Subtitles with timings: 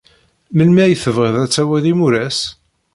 [0.55, 2.39] Melmi ay tebɣid ad tawid imuras?